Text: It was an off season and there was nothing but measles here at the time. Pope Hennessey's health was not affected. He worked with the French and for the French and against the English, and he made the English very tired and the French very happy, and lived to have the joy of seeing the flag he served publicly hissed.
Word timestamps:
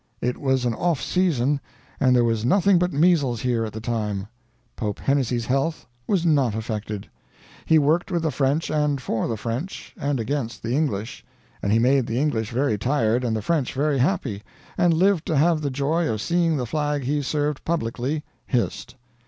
It 0.19 0.39
was 0.39 0.65
an 0.65 0.73
off 0.73 0.99
season 0.99 1.61
and 1.99 2.15
there 2.15 2.23
was 2.23 2.43
nothing 2.43 2.79
but 2.79 2.91
measles 2.91 3.41
here 3.41 3.65
at 3.65 3.71
the 3.71 3.79
time. 3.79 4.25
Pope 4.75 4.97
Hennessey's 4.97 5.45
health 5.45 5.85
was 6.07 6.25
not 6.25 6.55
affected. 6.55 7.07
He 7.67 7.77
worked 7.77 8.09
with 8.09 8.23
the 8.23 8.31
French 8.31 8.71
and 8.71 8.99
for 8.99 9.27
the 9.27 9.37
French 9.37 9.93
and 9.95 10.19
against 10.19 10.63
the 10.63 10.75
English, 10.75 11.23
and 11.61 11.71
he 11.71 11.77
made 11.77 12.07
the 12.07 12.17
English 12.19 12.49
very 12.49 12.79
tired 12.79 13.23
and 13.23 13.35
the 13.37 13.43
French 13.43 13.75
very 13.75 13.99
happy, 13.99 14.41
and 14.75 14.91
lived 14.91 15.27
to 15.27 15.37
have 15.37 15.61
the 15.61 15.69
joy 15.69 16.07
of 16.09 16.19
seeing 16.19 16.57
the 16.57 16.65
flag 16.65 17.03
he 17.03 17.21
served 17.21 17.63
publicly 17.63 18.23
hissed. 18.47 18.95